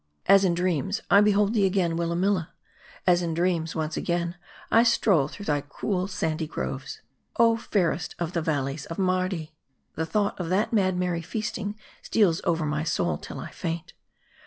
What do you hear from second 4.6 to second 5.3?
I stroll